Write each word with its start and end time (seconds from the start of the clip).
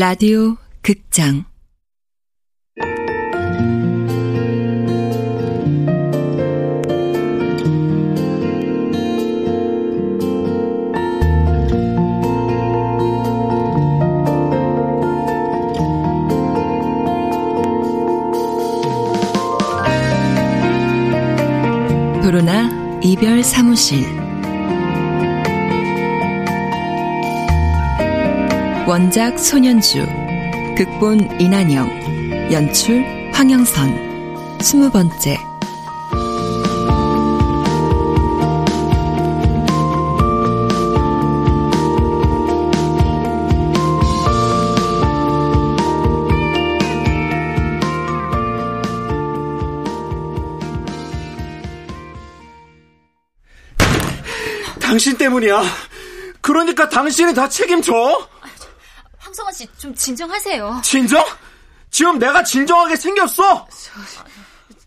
라디오 0.00 0.56
극장. 0.80 1.44
도로나 22.22 22.70
이별 23.02 23.42
사무실 23.44 24.19
원작 28.90 29.38
손현주 29.38 30.04
극본 30.76 31.40
이난영 31.40 32.50
연출 32.50 33.04
황영선 33.32 34.58
스무 34.60 34.90
번째 34.90 35.38
당신 54.80 55.16
때문이야. 55.16 55.62
그러니까 56.40 56.88
당신이 56.88 57.34
다 57.34 57.48
책임져. 57.48 57.92
씨, 59.60 59.68
좀 59.76 59.94
진정하세요. 59.94 60.80
진정? 60.82 61.22
지금 61.90 62.18
내가 62.18 62.42
진정하게 62.42 62.96
생겼어? 62.96 63.66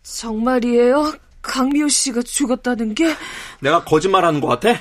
정말이에요? 0.02 1.14
강미호 1.44 1.90
씨가 1.90 2.24
죽었다는 2.24 2.96
게? 2.96 3.16
내가 3.60 3.84
거짓말하는 3.84 4.42
것 4.42 4.48
같아? 4.48 4.80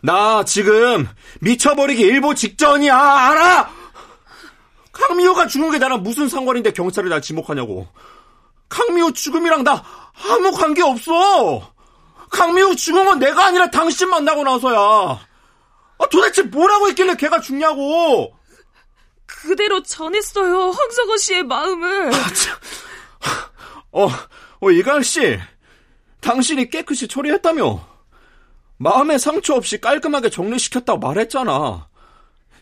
나 0.00 0.44
지금 0.44 1.06
미쳐버리기 1.40 2.00
일보 2.02 2.34
직전이야, 2.34 2.96
알아? 2.96 3.70
강미호가 4.92 5.46
죽은 5.46 5.72
게 5.72 5.78
나랑 5.78 6.02
무슨 6.02 6.28
상관인데 6.28 6.72
경찰이 6.72 7.10
날 7.10 7.20
지목하냐고. 7.20 7.88
강미호 8.70 9.12
죽음이랑 9.12 9.64
나 9.64 9.84
아무 10.30 10.52
관계 10.52 10.82
없어. 10.82 11.70
강미호 12.30 12.76
죽은 12.76 13.04
건 13.04 13.18
내가 13.18 13.46
아니라 13.46 13.70
당신 13.70 14.08
만나고 14.08 14.42
나서야. 14.44 14.78
아, 14.78 16.06
도대체 16.10 16.42
뭐라고 16.42 16.88
했길래 16.88 17.14
걔가 17.16 17.40
죽냐고. 17.40 18.34
그대로 19.40 19.82
전했어요. 19.82 20.70
황석원 20.70 21.18
씨의 21.18 21.44
마음을. 21.44 22.08
아, 22.08 22.32
참. 22.32 22.56
어, 23.92 24.08
어, 24.60 24.70
이가을 24.70 25.02
씨. 25.04 25.38
당신이 26.20 26.70
깨끗이 26.70 27.08
처리했다며. 27.08 27.88
마음의 28.78 29.18
상처 29.18 29.54
없이 29.54 29.80
깔끔하게 29.80 30.30
정리시켰다고 30.30 30.98
말했잖아. 30.98 31.88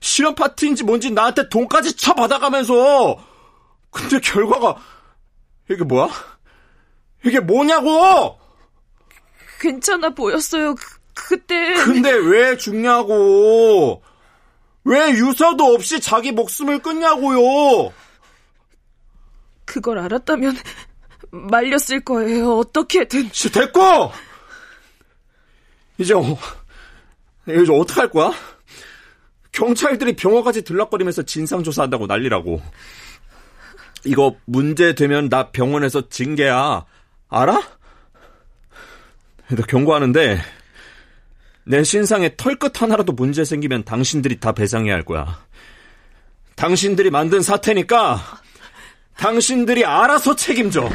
실험 0.01 0.35
파티인지 0.35 0.85
뭔지 0.85 1.11
나한테 1.11 1.49
돈까지 1.49 1.97
쳐받아가면서. 1.97 3.17
근데 3.91 4.21
결과가, 4.21 4.77
이게 5.71 5.85
뭐야? 5.85 6.09
이게 7.25 7.41
뭐냐고! 7.41 8.39
괜찮아 9.61 10.11
보였어요. 10.11 10.75
그, 10.75 10.85
그때. 11.15 11.75
근데 11.75 12.11
왜 12.13 12.57
죽냐고! 12.57 14.03
왜 14.91 15.11
유서도 15.13 15.73
없이 15.73 16.01
자기 16.01 16.33
목숨을 16.33 16.81
끊냐고요! 16.81 17.93
그걸 19.65 19.99
알았다면 19.99 20.57
말렸을 21.31 22.01
거예요. 22.05 22.59
어떻게든. 22.59 23.31
됐고! 23.53 24.11
이제, 25.99 26.13
어, 26.13 26.37
이제 27.47 27.73
어떡할 27.73 28.11
거야? 28.11 28.33
경찰들이 29.53 30.17
병원까지 30.17 30.63
들락거리면서 30.63 31.23
진상 31.23 31.63
조사한다고 31.63 32.09
난리라고. 32.09 32.61
이거 34.05 34.35
문제 34.45 34.97
되면 34.97 35.29
나 35.29 35.53
병원에서 35.53 36.09
징계야. 36.09 36.85
알아? 37.29 37.63
나 39.51 39.63
경고하는데, 39.69 40.41
내 41.65 41.85
신상에 41.85 42.35
털끝 42.37 42.81
하나라도 42.83 43.13
문제 43.13 43.45
생기면 43.45 43.85
당신들이 43.85 44.41
다 44.41 44.53
배상해야 44.53 44.95
할 44.95 45.05
거야. 45.05 45.45
당신들이 46.57 47.11
만든 47.11 47.43
사태니까, 47.43 48.21
당신들이 49.17 49.85
알아서 49.85 50.35
책임져. 50.37 50.89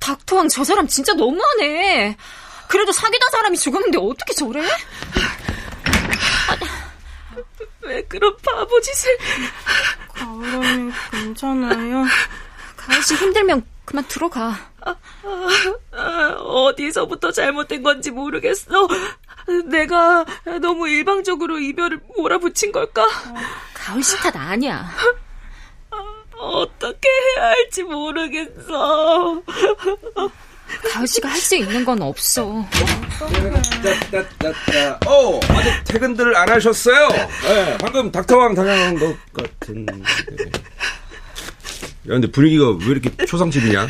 닥터왕 0.00 0.48
저 0.48 0.62
사람 0.62 0.86
진짜 0.86 1.12
너무하네. 1.14 2.16
그래도 2.68 2.92
사귀던 2.92 3.30
사람이 3.30 3.56
죽었는데 3.56 3.98
어떻게 3.98 4.34
저래? 4.34 4.64
왜 7.80 8.02
그런 8.02 8.36
바보 8.38 8.80
짓을. 8.80 9.16
가을언니 10.14 10.92
괜찮아요? 11.10 12.04
가을씨 12.76 13.14
힘들면 13.14 13.64
그만 13.86 14.04
들어가. 14.08 14.54
아, 14.82 14.94
아, 15.92 16.36
어디서부터 16.38 17.32
잘못된 17.32 17.82
건지 17.82 18.10
모르겠어. 18.10 18.86
내가 19.70 20.24
너무 20.60 20.88
일방적으로 20.88 21.58
이별을 21.58 22.00
몰아붙인 22.16 22.72
걸까? 22.72 23.06
가을씨 23.72 24.18
탓 24.18 24.36
아니야. 24.36 24.90
어떻게 26.38 27.08
해야 27.08 27.46
할지 27.50 27.82
모르겠어. 27.84 29.40
가을 30.92 31.06
씨가 31.06 31.28
할 31.30 31.38
수 31.38 31.54
있는 31.56 31.84
건 31.84 32.02
없어. 32.02 32.44
어, 35.06 35.40
아직 35.48 35.84
퇴근들을 35.84 36.36
안 36.36 36.48
하셨어요? 36.50 37.08
네, 37.08 37.78
방금 37.78 38.10
닥터왕 38.10 38.54
다녀온 38.54 38.98
것 38.98 39.16
같은데. 39.32 39.92
야, 39.94 40.00
근데 42.06 42.30
분위기가 42.30 42.70
왜 42.70 42.86
이렇게 42.86 43.14
초상집이냐? 43.26 43.88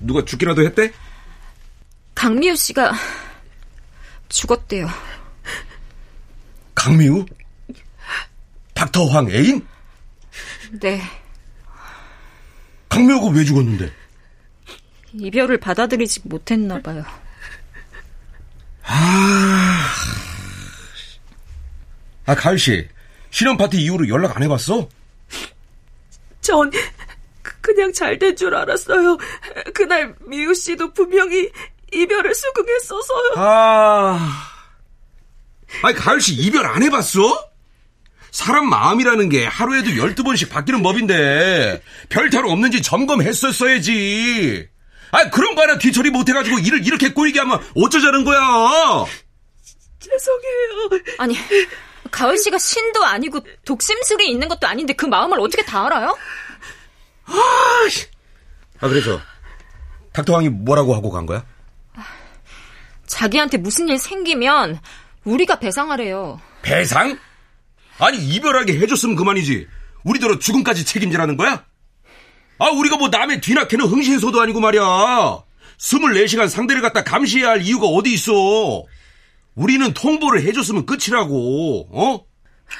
누가 0.00 0.24
죽기라도 0.24 0.62
했대? 0.64 0.92
강미우 2.14 2.54
씨가 2.54 2.92
죽었대요. 4.28 4.88
강미우? 6.74 7.26
닥터 8.74 9.06
황 9.06 9.28
애인? 9.30 9.66
네. 10.80 11.02
강미우가 12.88 13.36
왜 13.36 13.44
죽었는데? 13.44 13.92
이별을 15.12 15.58
받아들이지 15.58 16.20
못했나 16.24 16.80
봐요. 16.80 17.04
아, 18.82 19.86
아 22.26 22.34
가을 22.34 22.58
씨, 22.58 22.88
실험 23.30 23.56
파티 23.56 23.80
이후로 23.82 24.08
연락 24.08 24.36
안 24.36 24.42
해봤어? 24.42 24.88
전 26.40 26.70
그냥 27.80 27.92
잘 27.94 28.18
된 28.18 28.36
줄 28.36 28.54
알았어요. 28.54 29.16
그날 29.72 30.14
미우 30.26 30.52
씨도 30.54 30.92
분명히 30.92 31.50
이별을 31.92 32.34
수긍했어서요. 32.34 33.32
아, 33.36 34.46
아니 35.82 35.94
가을 35.96 36.20
씨 36.20 36.34
이별 36.34 36.66
안 36.66 36.82
해봤어? 36.82 37.48
사람 38.30 38.68
마음이라는 38.68 39.28
게 39.30 39.46
하루에도 39.46 39.90
12번씩 39.90 40.50
바뀌는 40.50 40.82
법인데 40.82 41.82
별탈 42.10 42.44
없는지 42.46 42.82
점검했었어야지. 42.82 44.68
아 45.12 45.30
그런 45.30 45.54
거 45.54 45.62
하나 45.62 45.78
뒤처리 45.78 46.10
못해가지고 46.10 46.58
일을 46.58 46.86
이렇게 46.86 47.12
꼬이게 47.12 47.40
하면 47.40 47.60
어쩌자는 47.74 48.24
거야? 48.24 49.06
죄송해요. 50.00 51.02
아니, 51.18 51.36
가을 52.10 52.36
씨가 52.38 52.58
신도 52.58 53.04
아니고 53.04 53.40
독심술이 53.64 54.30
있는 54.30 54.48
것도 54.48 54.66
아닌데 54.66 54.92
그 54.92 55.06
마음을 55.06 55.40
어떻게 55.40 55.64
다 55.64 55.86
알아요? 55.86 56.16
아, 57.30 57.88
아 58.80 58.88
그래서 58.88 59.20
닥터왕이 60.12 60.48
뭐라고 60.48 60.94
하고 60.94 61.10
간 61.10 61.26
거야? 61.26 61.44
자기한테 63.06 63.58
무슨 63.58 63.88
일 63.88 63.98
생기면 63.98 64.80
우리가 65.24 65.58
배상하래요. 65.58 66.40
배상? 66.62 67.18
아니 67.98 68.18
이별하게 68.18 68.78
해줬으면 68.78 69.16
그만이지. 69.16 69.66
우리더러 70.04 70.38
죽음까지 70.38 70.84
책임지라는 70.84 71.36
거야? 71.36 71.64
아 72.58 72.68
우리가 72.68 72.96
뭐 72.96 73.08
남의 73.08 73.40
뒤나 73.40 73.66
캐는 73.66 73.86
흥신소도 73.86 74.40
아니고 74.40 74.60
말이야. 74.60 74.82
24시간 75.78 76.48
상대를 76.48 76.82
갖다 76.82 77.02
감시해야 77.04 77.50
할 77.50 77.62
이유가 77.62 77.86
어디 77.86 78.12
있어. 78.12 78.32
우리는 79.54 79.92
통보를 79.92 80.42
해줬으면 80.42 80.86
끝이라고. 80.86 81.88
어? 81.90 82.24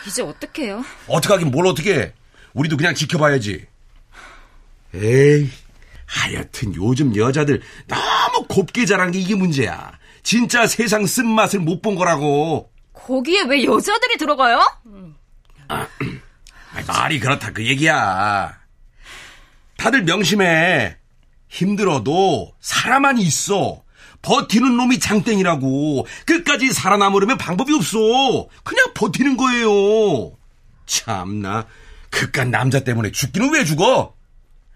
이제 0.06 0.22
어떡해요? 0.22 0.84
어떻게 1.08 1.34
하긴 1.34 1.50
뭘 1.50 1.66
어떻게 1.66 1.98
해. 1.98 2.12
우리도 2.54 2.76
그냥 2.76 2.94
지켜봐야지. 2.94 3.66
에이, 4.94 5.48
하여튼 6.06 6.74
요즘 6.74 7.14
여자들 7.16 7.62
너무 7.86 8.46
곱게 8.48 8.86
자란 8.86 9.10
게 9.12 9.18
이게 9.20 9.34
문제야. 9.34 9.92
진짜 10.22 10.66
세상 10.66 11.06
쓴맛을 11.06 11.60
못 11.60 11.82
본 11.82 11.94
거라고. 11.94 12.70
거기에 12.92 13.42
왜 13.42 13.64
여자들이 13.64 14.18
들어가요? 14.18 14.60
아, 15.68 15.86
말이 16.86 17.18
그렇다 17.20 17.52
그 17.52 17.64
얘기야. 17.66 18.58
다들 19.76 20.02
명심해. 20.04 20.96
힘들어도 21.48 22.52
사람만이 22.60 23.22
있어. 23.22 23.82
버티는 24.22 24.76
놈이 24.76 24.98
장땡이라고. 24.98 26.06
끝까지 26.26 26.72
살아남으려면 26.72 27.38
방법이 27.38 27.72
없어. 27.74 27.98
그냥 28.62 28.92
버티는 28.94 29.36
거예요. 29.36 30.32
참나. 30.86 31.66
그깟 32.10 32.50
남자 32.50 32.80
때문에 32.84 33.10
죽기는 33.12 33.52
왜 33.54 33.64
죽어? 33.64 34.14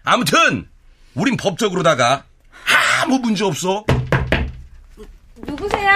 아무튼 0.05 0.67
우린 1.15 1.35
법적으로다가 1.35 2.23
아무 3.01 3.17
문제 3.19 3.43
없어. 3.43 3.83
누구세요? 5.37 5.91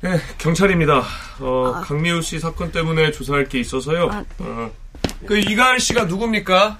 네, 0.00 0.18
경찰입니다. 0.38 1.02
어, 1.40 1.72
아. 1.76 1.80
강미우 1.82 2.22
씨 2.22 2.40
사건 2.40 2.72
때문에 2.72 3.12
조사할 3.12 3.48
게 3.48 3.60
있어서요. 3.60 4.08
아. 4.10 4.24
어, 4.38 4.70
그 5.26 5.38
이가을 5.38 5.78
씨가 5.78 6.04
누굽니까? 6.06 6.78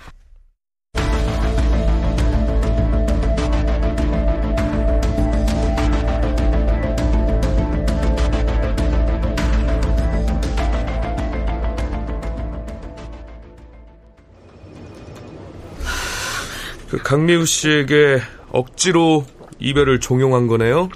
그 16.92 16.98
강미우 16.98 17.46
씨에게 17.46 18.20
억지로 18.50 19.24
이별을 19.58 19.98
종용한 19.98 20.46
거네요? 20.46 20.90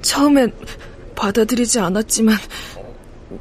처음엔 0.00 0.52
받아들이지 1.16 1.80
않았지만 1.80 2.36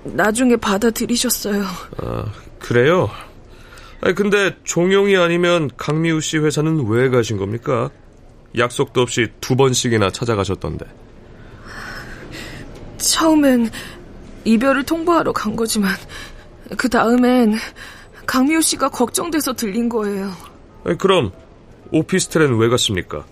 나중에 0.06 0.56
받아들이셨어요. 0.56 1.66
아, 1.98 2.26
그래요? 2.58 3.12
아니, 4.02 4.16
근데 4.16 4.58
종용이 4.64 5.18
아니면 5.18 5.70
강미우 5.78 6.20
씨 6.20 6.40
회사는 6.40 6.88
왜 6.90 7.10
가신 7.10 7.38
겁니까? 7.38 7.92
약속도 8.58 9.02
없이 9.02 9.28
두 9.40 9.56
번씩이나 9.56 10.10
찾아가셨던데. 10.10 10.88
처음엔 12.98 13.70
이별을 14.46 14.82
통보하러 14.82 15.32
간 15.32 15.56
거지만 15.56 15.94
그 16.76 16.90
다음엔 16.90 17.54
강미호 18.34 18.62
씨가 18.62 18.90
걱정돼서 18.90 19.54
들린 19.54 19.88
거예요. 19.88 20.32
그럼 20.98 21.32
오피스텔엔 21.92 22.58
왜 22.58 22.68
갔습니까? 22.68 23.24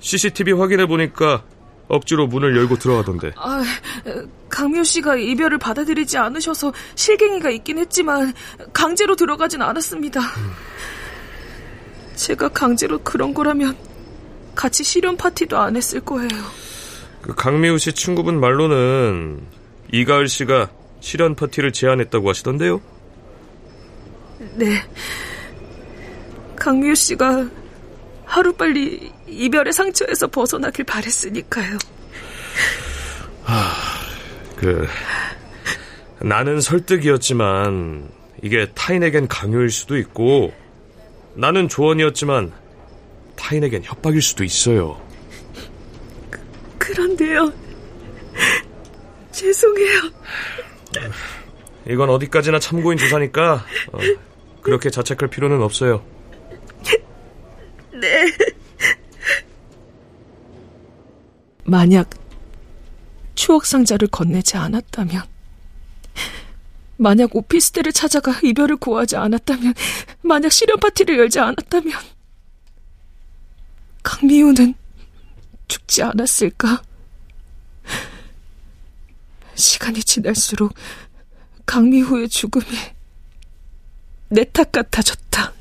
CCTV 0.00 0.54
확인해 0.54 0.86
보니까 0.86 1.44
억지로 1.86 2.26
문을 2.26 2.56
열고 2.56 2.78
들어가던데. 2.78 3.30
아, 3.36 3.62
강미호 4.48 4.82
씨가 4.82 5.14
이별을 5.14 5.58
받아들이지 5.58 6.18
않으셔서 6.18 6.72
실갱이가 6.96 7.50
있긴 7.50 7.78
했지만 7.78 8.34
강제로 8.72 9.14
들어가진 9.14 9.62
않았습니다. 9.62 10.18
음. 10.18 10.50
제가 12.16 12.48
강제로 12.48 12.98
그런 13.04 13.34
거라면 13.34 13.76
같이 14.56 14.82
실현 14.82 15.16
파티도 15.16 15.56
안 15.56 15.76
했을 15.76 16.00
거예요. 16.00 16.28
그 17.22 17.36
강미우 17.36 17.78
씨 17.78 17.92
친구분 17.92 18.40
말로는 18.40 19.46
이가을 19.92 20.26
씨가 20.26 20.70
실현 20.98 21.36
파티를 21.36 21.70
제안했다고 21.70 22.28
하시던데요? 22.28 22.93
네. 24.38 24.82
강미우 26.56 26.94
씨가 26.94 27.48
하루빨리 28.24 29.12
이별의 29.28 29.72
상처에서 29.72 30.26
벗어나길 30.28 30.84
바랬으니까요. 30.84 31.78
하, 33.42 33.72
그, 34.56 34.86
나는 36.20 36.60
설득이었지만, 36.60 38.08
이게 38.42 38.66
타인에겐 38.74 39.28
강요일 39.28 39.70
수도 39.70 39.96
있고, 39.98 40.52
나는 41.34 41.68
조언이었지만, 41.68 42.52
타인에겐 43.36 43.82
협박일 43.84 44.22
수도 44.22 44.44
있어요. 44.44 45.00
그, 46.30 46.40
그런데요. 46.78 47.52
죄송해요. 49.32 50.00
이건 51.88 52.10
어디까지나 52.10 52.58
참고인 52.58 52.98
조사니까, 52.98 53.64
어, 53.92 53.98
그렇게 54.62 54.90
자책할 54.90 55.28
필요는 55.28 55.62
없어요. 55.62 56.04
네. 57.92 58.32
만약 61.64 62.10
추억 63.34 63.66
상자를 63.66 64.08
건네지 64.08 64.56
않았다면, 64.56 65.22
만약 66.96 67.34
오피스텔을 67.34 67.92
찾아가 67.92 68.38
이별을 68.42 68.76
구하지 68.76 69.16
않았다면, 69.16 69.74
만약 70.22 70.50
실현 70.52 70.78
파티를 70.80 71.18
열지 71.18 71.40
않았다면, 71.40 71.92
강미우는 74.02 74.74
죽지 75.68 76.02
않았을까? 76.02 76.82
시간이 79.54 80.00
지날수록 80.00 80.74
강미후의 81.66 82.28
죽음이 82.28 82.64
내 84.28 84.44
탓 84.44 84.70
같아졌다. 84.72 85.52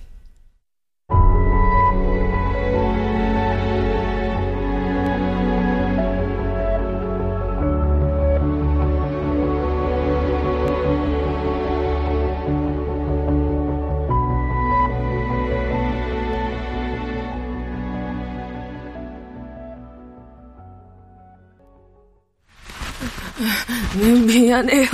미안해요. 24.26 24.88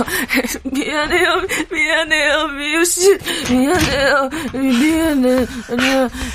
미안해요. 0.90 1.46
미안해요. 1.70 2.48
미유 2.48 2.84
씨. 2.84 3.16
미안해요. 3.48 4.28
미안해. 4.52 5.46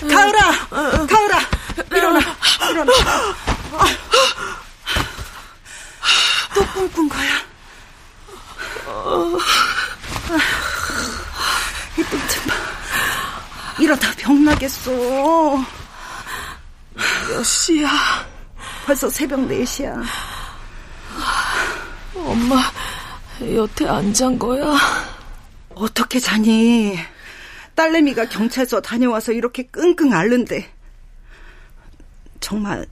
가을아. 0.09 0.67
가을아. 1.07 1.39
일어나. 1.91 2.19
일어나. 2.71 2.93
또 6.53 6.65
꿈꾼 6.67 7.09
거야. 7.09 7.31
이똥좀 11.97 12.45
봐. 12.47 12.55
이러다 13.79 14.11
병나겠어. 14.17 14.91
몇 17.27 17.43
시야? 17.43 17.89
벌써 18.85 19.09
새벽 19.09 19.39
4시야. 19.41 20.01
엄마, 22.15 22.71
여태 23.41 23.87
안 23.87 24.13
잔 24.13 24.39
거야? 24.39 24.75
어떻게 25.75 26.19
자니? 26.19 26.97
딸내미가 27.75 28.29
경찰서 28.29 28.81
다녀와서 28.81 29.33
이렇게 29.33 29.63
끙끙 29.63 30.13
앓는데. 30.13 30.71
정말 32.39 32.85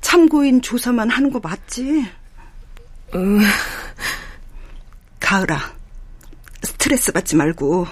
참고인 0.00 0.62
조사만 0.62 1.10
하는 1.10 1.30
거 1.30 1.38
맞지? 1.40 2.06
응. 3.14 3.40
가을아, 5.18 5.60
스트레스 6.62 7.12
받지 7.12 7.36
말고 7.36 7.86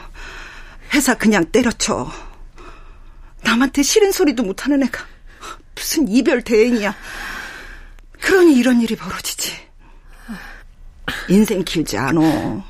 회사 0.94 1.14
그냥 1.14 1.44
때려쳐. 1.50 2.10
남한테 3.42 3.82
싫은 3.82 4.12
소리도 4.12 4.42
못하는 4.42 4.82
애가 4.82 5.04
무슨 5.74 6.08
이별 6.08 6.42
대행이야. 6.42 6.94
그러니 8.20 8.56
이런 8.56 8.80
일이 8.80 8.96
벌어지지. 8.96 9.67
인생 11.28 11.62
길지 11.64 11.96
않어. 11.98 12.64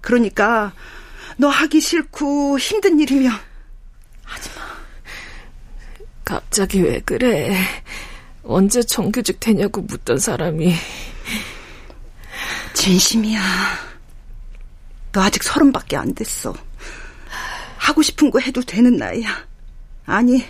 그러니까 0.00 0.72
너 1.36 1.48
하기 1.48 1.80
싫고 1.80 2.58
힘든 2.58 3.00
일이면 3.00 3.32
하지 4.24 4.50
마. 4.56 4.62
갑자기 6.24 6.82
왜 6.82 7.00
그래? 7.00 7.56
언제 8.42 8.82
정규직 8.82 9.40
되냐고 9.40 9.80
묻던 9.82 10.18
사람이. 10.18 10.74
진심이야. 12.74 13.40
너 15.12 15.22
아직 15.22 15.42
서른밖에 15.42 15.96
안 15.96 16.14
됐어. 16.14 16.54
하고 17.76 18.02
싶은 18.02 18.30
거 18.30 18.38
해도 18.38 18.62
되는 18.62 18.96
나이야. 18.96 19.46
아니, 20.06 20.46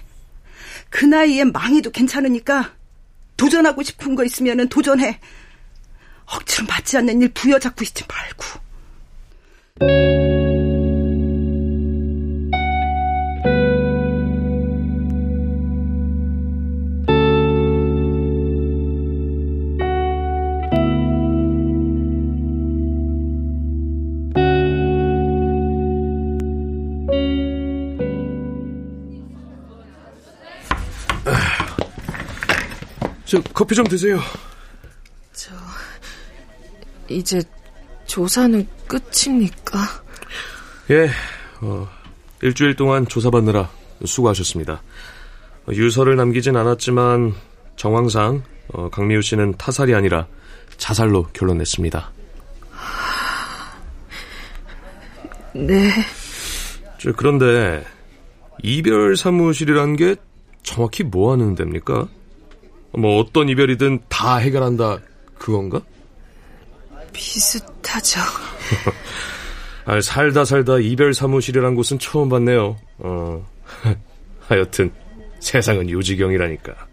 그 0.90 1.04
나이엔 1.04 1.52
망해도 1.52 1.90
괜찮으니까 1.90 2.74
도전하고 3.36 3.82
싶은 3.82 4.14
거 4.14 4.24
있으면 4.24 4.68
도전해. 4.68 5.18
억지로 6.32 6.66
맞지 6.66 6.96
않는 6.98 7.22
일 7.22 7.28
부여잡고 7.32 7.84
있지 7.84 8.04
말고. 8.08 8.60
저 33.24 33.40
커피 33.54 33.76
좀 33.76 33.86
드세요. 33.86 34.20
저 37.10 37.14
이제 37.14 37.42
조사는 38.06 38.66
끝입니까? 38.86 39.80
예, 40.90 41.10
어, 41.60 41.88
일주일 42.40 42.76
동안 42.76 43.06
조사받느라 43.06 43.68
수고하셨습니다. 44.04 44.80
유서를 45.68 46.16
남기진 46.16 46.56
않았지만 46.56 47.34
정황상 47.76 48.42
어, 48.72 48.88
강미우 48.90 49.22
씨는 49.22 49.54
타살이 49.58 49.94
아니라 49.94 50.26
자살로 50.76 51.24
결론 51.32 51.58
냈습니다. 51.58 52.12
네. 55.54 55.90
저, 56.98 57.12
그런데 57.12 57.84
이별 58.62 59.16
사무실이란 59.16 59.96
게 59.96 60.16
정확히 60.62 61.02
뭐 61.02 61.32
하는 61.32 61.54
데입니까? 61.54 62.06
뭐 62.92 63.18
어떤 63.18 63.48
이별이든 63.48 64.00
다 64.08 64.36
해결한다 64.36 64.98
그건가? 65.38 65.80
비슷하죠. 67.12 68.20
아, 69.86 70.00
살다 70.00 70.44
살다 70.44 70.78
이별 70.78 71.14
사무실이란 71.14 71.74
곳은 71.74 71.98
처음 71.98 72.28
봤네요. 72.28 72.76
어. 72.98 73.46
하여튼 74.46 74.92
세상은 75.40 75.88
요지경이라니까. 75.88 76.89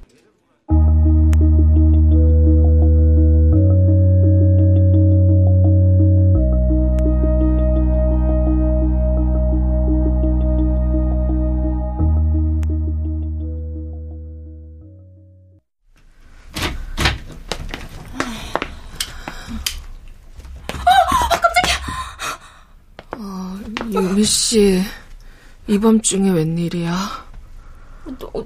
씨, 24.47 24.81
이번 25.67 26.01
중에 26.01 26.29
웬일이야? 26.29 27.27
어, 28.33 28.45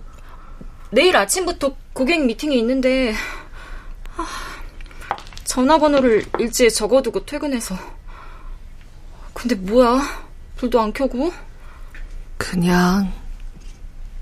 내일 0.89 1.15
아침부터 1.15 1.75
고객 1.93 2.25
미팅이 2.25 2.57
있는데 2.57 3.13
아, 4.17 4.25
전화번호를 5.43 6.25
일지에 6.39 6.69
적어두고 6.69 7.27
퇴근해서 7.27 7.77
근데 9.35 9.53
뭐야? 9.53 10.01
불도 10.55 10.81
안 10.81 10.91
켜고? 10.91 11.31
그냥 12.39 13.13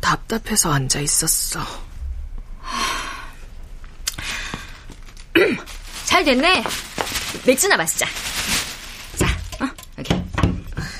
답답해서 0.01 0.73
앉아 0.73 0.99
있었어. 0.99 1.61
잘 6.03 6.25
됐네. 6.25 6.61
맥주나 7.47 7.77
마시자. 7.77 8.05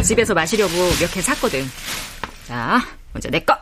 집에서 0.09 0.33
마시려고 0.33 0.73
몇 0.99 1.11
개 1.11 1.21
샀거든. 1.21 1.69
자, 2.47 2.83
먼저 3.13 3.29
내 3.29 3.39
거. 3.41 3.55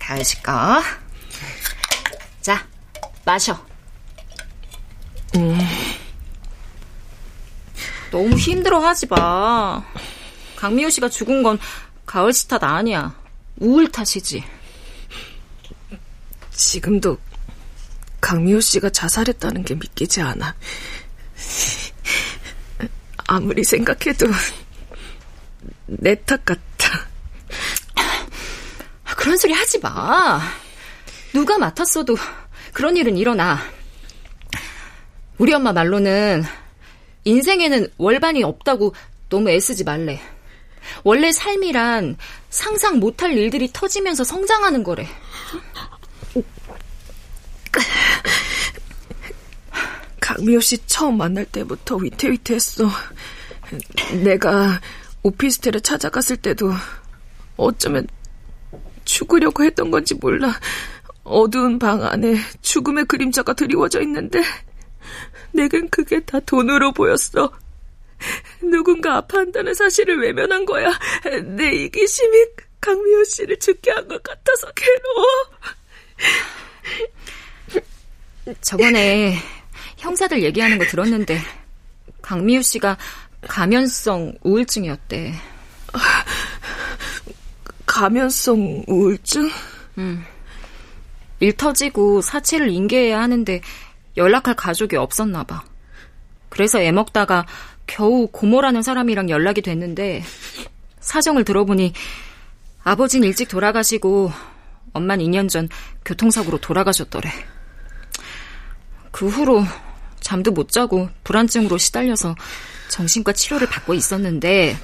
가을 0.00 0.24
씨 0.24 0.42
거. 0.42 0.82
자, 2.40 2.66
마셔. 3.24 3.64
음. 5.36 5.56
너무 8.10 8.36
힘들어하지 8.36 9.06
마. 9.06 9.84
강미호 10.56 10.90
씨가 10.90 11.08
죽은 11.08 11.44
건 11.44 11.60
가을 12.04 12.32
씨 12.32 12.48
탓 12.48 12.64
아니야. 12.64 13.14
우울 13.58 13.88
탓이지. 13.92 14.42
지금도 16.50 17.18
강미호 18.20 18.60
씨가 18.60 18.90
자살했다는 18.90 19.62
게 19.64 19.76
믿기지 19.76 20.22
않아. 20.22 20.56
아무리 23.28 23.62
생각해도 23.62 24.26
내 25.86 26.14
탓 26.24 26.44
같아. 26.44 27.06
그런 29.16 29.36
소리 29.36 29.52
하지 29.52 29.78
마. 29.80 30.40
누가 31.32 31.58
맡았어도 31.58 32.16
그런 32.72 32.96
일은 32.96 33.16
일어나. 33.16 33.58
우리 35.38 35.52
엄마 35.54 35.72
말로는 35.72 36.44
인생에는 37.24 37.88
월반이 37.98 38.42
없다고 38.42 38.94
너무 39.28 39.50
애쓰지 39.50 39.84
말래. 39.84 40.20
원래 41.04 41.30
삶이란 41.32 42.16
상상 42.50 42.98
못할 42.98 43.32
일들이 43.32 43.70
터지면서 43.72 44.24
성장하는 44.24 44.82
거래. 44.82 45.06
강미호 50.20 50.60
씨 50.60 50.78
처음 50.86 51.18
만날 51.18 51.44
때부터 51.46 51.96
위태위태했어. 51.96 52.88
내가 54.22 54.80
오피스텔에 55.22 55.80
찾아갔을 55.80 56.36
때도 56.38 56.72
어쩌면 57.56 58.06
죽으려고 59.04 59.64
했던 59.64 59.90
건지 59.90 60.14
몰라. 60.14 60.58
어두운 61.24 61.78
방 61.78 62.02
안에 62.04 62.36
죽음의 62.62 63.04
그림자가 63.06 63.52
드리워져 63.52 64.00
있는데 64.02 64.42
내겐 65.52 65.88
그게 65.90 66.20
다 66.20 66.40
돈으로 66.40 66.92
보였어. 66.92 67.52
누군가 68.62 69.16
아파한다는 69.18 69.74
사실을 69.74 70.20
외면한 70.20 70.64
거야. 70.64 70.92
내 71.56 71.72
이기심이 71.72 72.46
강미호 72.80 73.24
씨를 73.24 73.58
죽게 73.58 73.90
한 73.92 74.08
것 74.08 74.22
같아서 74.22 74.68
괴로워. 74.72 75.26
저번에 78.60 79.36
형사들 79.98 80.42
얘기하는 80.42 80.78
거 80.78 80.84
들었는데 80.84 81.40
강미우 82.22 82.62
씨가 82.62 82.98
가면성 83.48 84.34
우울증이었대. 84.42 85.34
가면성 87.86 88.84
우울증? 88.86 89.50
음. 89.98 90.24
일 91.40 91.56
터지고 91.56 92.22
사체를 92.22 92.70
인계해야 92.70 93.20
하는데 93.20 93.60
연락할 94.16 94.54
가족이 94.54 94.96
없었나 94.96 95.42
봐. 95.44 95.64
그래서 96.48 96.80
애 96.80 96.92
먹다가 96.92 97.46
겨우 97.86 98.28
고모라는 98.28 98.82
사람이랑 98.82 99.28
연락이 99.28 99.60
됐는데 99.60 100.22
사정을 101.00 101.44
들어보니 101.44 101.92
아버진 102.84 103.24
일찍 103.24 103.48
돌아가시고 103.48 104.32
엄만 104.92 105.18
2년 105.18 105.48
전 105.48 105.68
교통사고로 106.04 106.58
돌아가셨더래. 106.58 107.30
그 109.10 109.28
후로 109.28 109.64
잠도 110.20 110.52
못 110.52 110.70
자고 110.70 111.08
불안증으로 111.24 111.76
시달려서 111.78 112.34
정신과 112.92 113.32
치료를 113.32 113.68
받고 113.68 113.94
있었는데 113.94 114.76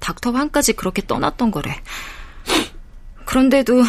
닥터 0.00 0.32
환까지 0.32 0.74
그렇게 0.74 1.04
떠났던 1.06 1.50
거래. 1.50 1.82
그런데도 3.24 3.82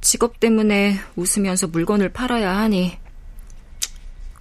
직업 0.00 0.40
때문에 0.40 0.98
웃으면서 1.14 1.66
물건을 1.66 2.08
팔아야 2.08 2.56
하니 2.56 2.98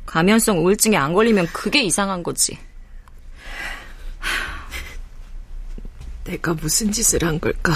가면성 0.05 0.59
우울증에 0.59 0.95
안 0.95 1.13
걸리면 1.13 1.47
그게 1.47 1.83
이상한 1.83 2.23
거지. 2.23 2.57
내가 6.23 6.53
무슨 6.53 6.89
짓을 6.91 7.25
한 7.25 7.41
걸까? 7.41 7.73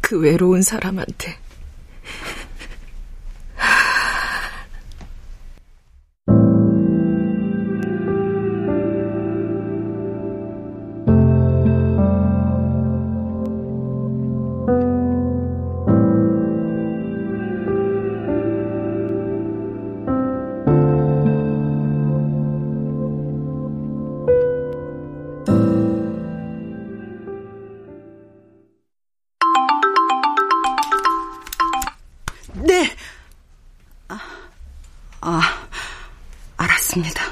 그 0.00 0.18
외로운 0.18 0.62
사람한테. 0.62 1.36
아, 35.20 35.66
알았습니다. 36.56 37.22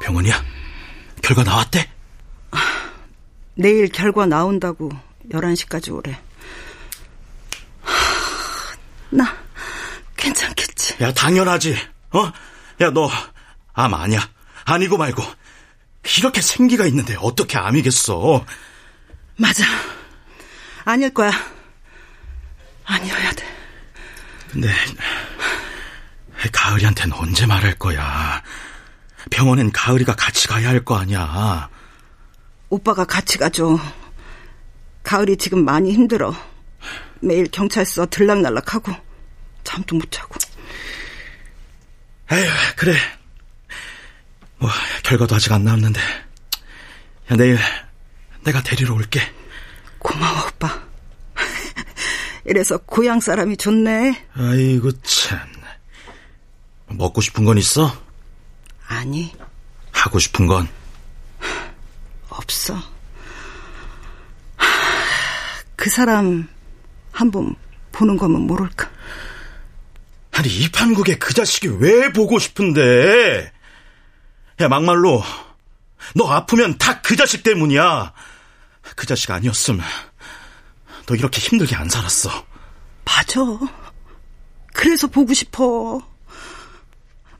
병원이야? 0.00 0.42
결과 1.22 1.42
나왔대? 1.44 1.90
내일 3.54 3.88
결과 3.88 4.24
나온다고 4.26 4.90
11시까지 5.30 5.92
오래. 5.94 6.18
나 9.10 9.36
괜찮겠지. 10.16 11.02
야, 11.02 11.12
당연하지. 11.12 11.76
어? 12.12 12.32
야, 12.80 12.90
너 12.90 13.08
암 13.74 13.94
아니야. 13.94 14.28
아니고 14.64 14.96
말고. 14.98 15.22
이렇게 16.18 16.40
생기가 16.40 16.84
있는데 16.86 17.14
어떻게 17.20 17.56
암이겠어? 17.58 18.44
맞아. 19.36 19.64
아닐 20.84 21.14
거야. 21.14 21.30
아니어야 22.84 23.30
돼. 23.32 23.46
근데 24.50 24.68
가을이한테는 26.52 27.16
언제 27.16 27.46
말할 27.46 27.74
거야? 27.78 28.42
병원엔 29.30 29.72
가을이가 29.72 30.14
같이 30.14 30.46
가야 30.48 30.68
할 30.68 30.84
거 30.84 30.96
아니야. 30.96 31.68
오빠가 32.70 33.04
같이 33.04 33.38
가죠. 33.38 33.78
가을이 35.02 35.36
지금 35.36 35.64
많이 35.64 35.92
힘들어. 35.92 36.34
매일 37.20 37.46
경찰서 37.50 38.06
들락날락하고 38.06 38.92
잠도 39.64 39.96
못 39.96 40.10
자고. 40.10 40.34
에휴, 42.30 42.50
그래. 42.76 42.94
뭐 44.58 44.70
결과도 45.02 45.34
아직 45.34 45.50
안 45.52 45.64
나왔는데. 45.64 46.00
야, 46.00 47.36
내일 47.36 47.58
내가 48.44 48.62
데리러 48.62 48.94
올게. 48.94 49.20
고마워, 49.98 50.46
오빠. 50.46 50.80
이래서 52.44 52.76
고향 52.78 53.18
사람이 53.20 53.56
좋네. 53.56 54.26
아이고 54.34 54.92
참. 55.02 55.38
먹고 56.90 57.20
싶은 57.20 57.44
건 57.44 57.58
있어? 57.58 57.92
아니. 58.86 59.32
하고 59.92 60.18
싶은 60.18 60.46
건? 60.46 60.68
없어. 62.28 62.76
그 65.76 65.90
사람 65.90 66.48
한 67.12 67.30
번 67.30 67.54
보는 67.92 68.16
거면 68.16 68.42
모를까. 68.42 68.88
아니 70.32 70.48
이 70.48 70.70
판국에 70.70 71.18
그 71.18 71.34
자식이 71.34 71.68
왜 71.80 72.12
보고 72.12 72.38
싶은데? 72.38 73.52
야 74.60 74.68
막말로 74.68 75.22
너 76.14 76.28
아프면 76.30 76.78
다 76.78 77.00
그 77.02 77.16
자식 77.16 77.42
때문이야. 77.42 78.12
그 78.96 79.06
자식 79.06 79.30
아니었으면 79.30 79.84
너 81.06 81.14
이렇게 81.14 81.40
힘들게 81.40 81.74
안 81.76 81.88
살았어. 81.88 82.30
맞아. 83.04 83.40
그래서 84.74 85.06
보고 85.08 85.32
싶어. 85.34 86.00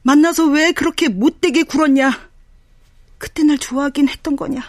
만나서 0.03 0.47
왜 0.47 0.73
그렇게 0.73 1.09
못되게 1.09 1.63
굴었냐? 1.63 2.29
그때 3.19 3.43
날 3.43 3.59
좋아하긴 3.59 4.09
했던 4.09 4.37
거냐? 4.37 4.61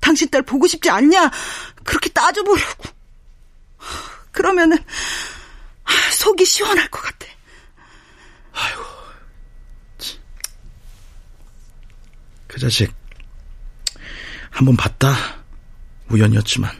당신 0.00 0.28
딸 0.30 0.42
보고 0.42 0.66
싶지 0.66 0.88
않냐? 0.90 1.30
그렇게 1.84 2.08
따져보려고. 2.10 2.84
그러면은 4.32 4.78
속이 6.12 6.44
시원할 6.44 6.88
것 6.90 7.00
같아. 7.02 7.26
아이고. 8.52 8.82
그 12.46 12.60
자식 12.60 12.92
한 14.50 14.64
번 14.64 14.76
봤다. 14.76 15.14
우연이었지만. 16.10 16.70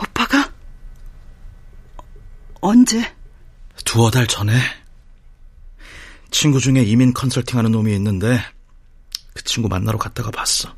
오빠가? 0.00 0.52
언제? 2.60 3.16
두어 3.84 4.10
달 4.10 4.26
전에 4.26 4.52
친구 6.30 6.60
중에 6.60 6.82
이민 6.82 7.12
컨설팅하는 7.14 7.72
놈이 7.72 7.94
있는데 7.94 8.40
그 9.34 9.42
친구 9.44 9.68
만나러 9.68 9.98
갔다가 9.98 10.30
봤어. 10.30 10.74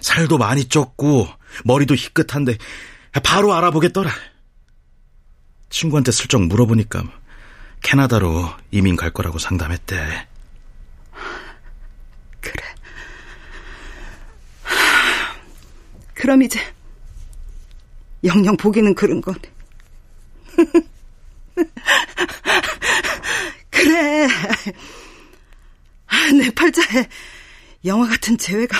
살도 0.00 0.38
많이 0.38 0.64
쪘고 0.64 1.28
머리도 1.64 1.94
희끗한데 1.94 2.58
바로 3.22 3.54
알아보겠더라. 3.54 4.10
친구한테 5.70 6.12
슬쩍 6.12 6.42
물어보니까 6.42 7.04
캐나다로 7.82 8.50
이민 8.70 8.96
갈 8.96 9.12
거라고 9.12 9.38
상담했대. 9.38 10.28
그래. 12.40 12.64
그럼 16.14 16.42
이제 16.42 16.60
영영 18.24 18.56
보기는 18.56 18.94
그런 18.94 19.20
거 19.22 19.34
네. 24.64 24.72
그래. 26.06 26.32
내 26.32 26.50
팔자에 26.50 27.08
영화 27.84 28.06
같은 28.08 28.36
재회가 28.36 28.76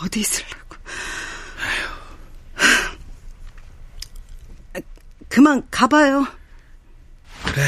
어디 0.00 0.20
있을라고. 0.20 0.76
그만 5.28 5.66
가봐요. 5.70 6.26
그래. 7.44 7.62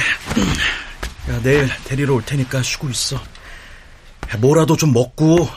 야, 1.29 1.41
내일 1.43 1.69
데리러 1.85 2.15
올 2.15 2.25
테니까 2.25 2.63
쉬고 2.63 2.89
있어. 2.89 3.17
야, 3.17 4.37
뭐라도 4.39 4.77
좀 4.77 4.93
먹고. 4.93 5.49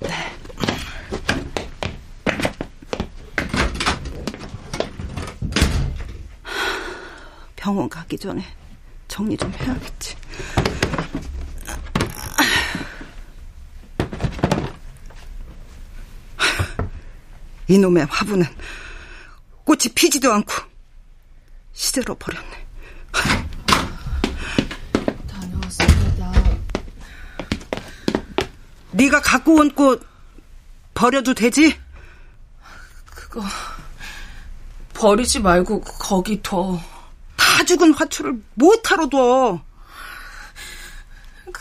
네. 0.00 0.36
병원 7.54 7.88
가기 7.88 8.18
전에 8.18 8.44
정리 9.08 9.36
좀 9.36 9.52
해야겠지. 9.54 10.16
이놈의 17.68 18.06
화분은 18.06 18.46
꽃이 19.64 19.80
피지도 19.94 20.32
않고 20.32 20.52
시들어 21.72 22.14
버렸네. 22.18 22.66
다녀왔습니다. 25.28 26.32
네가 28.92 29.20
갖고 29.20 29.56
온 29.56 29.70
꽃 29.74 30.06
버려도 30.94 31.34
되지? 31.34 31.78
그거 33.10 33.42
버리지 34.94 35.40
말고 35.40 35.82
거기 35.82 36.40
둬. 36.42 36.80
다 37.36 37.62
죽은 37.64 37.92
화초를 37.92 38.40
못하러 38.54 39.08
둬. 39.10 39.60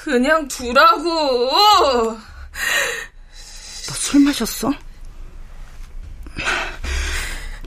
그냥 0.05 0.47
두라고. 0.47 1.49
너 3.87 3.95
술 3.95 4.19
마셨어? 4.21 4.71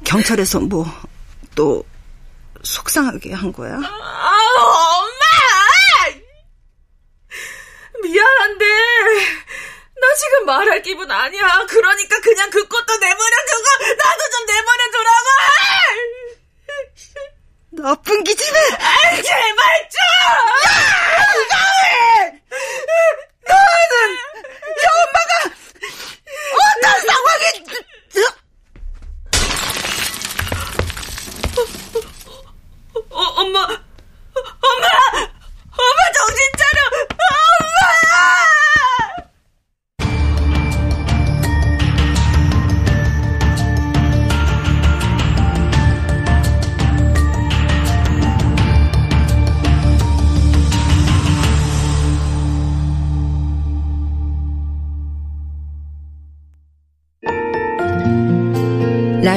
경찰에서 0.05 0.61
뭐 0.61 0.87
또 1.57 1.85
속상하게 2.63 3.33
한 3.35 3.53
거야? 3.53 3.73
아, 3.75 3.79
엄마! 3.81 5.25
미안한데, 8.03 8.65
나 10.01 10.15
지금 10.21 10.47
말할 10.47 10.83
기분 10.83 11.11
아니야. 11.11 11.67
그러니까 11.69 12.21
그냥 12.21 12.49
그 12.51 12.69
꽃도 12.69 12.97
내버려두고, 12.99 13.95
나도 13.97 14.31
좀 14.31 14.47
내버려두라고! 14.47 15.27
나쁜 17.83 18.23
기집애! 18.23 18.59
아, 18.79 19.17
제발 19.17 19.89
좀! 19.91 19.99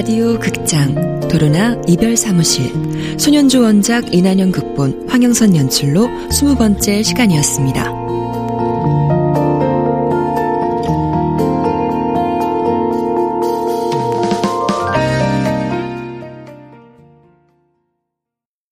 라디오 0.01 0.39
극장 0.39 0.95
도로나 1.29 1.79
이별 1.87 2.17
사무실 2.17 2.73
소년주 3.19 3.61
원작 3.61 4.11
이난영 4.11 4.51
극본 4.51 5.07
황영선 5.07 5.55
연출로 5.55 6.07
스무 6.31 6.55
번째 6.55 7.03
시간이었습니다. 7.03 8.00